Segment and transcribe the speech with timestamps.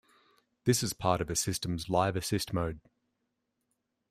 [0.63, 2.79] This is part of a system's live-assist mode.